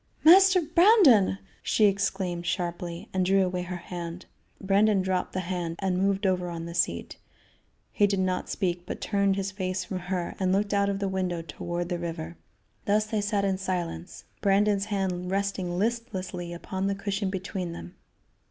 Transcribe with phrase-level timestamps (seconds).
[0.23, 4.25] "Master Brandon!" she exclaimed sharply, and drew away her hand.
[4.59, 7.17] Brandon dropped the hand and moved over on the seat.
[7.91, 11.07] He did not speak, but turned his face from her and looked out of the
[11.07, 12.35] window toward the river.
[12.85, 17.93] Thus they sat in silence, Brandon's hand resting listlessly upon the cushion between them.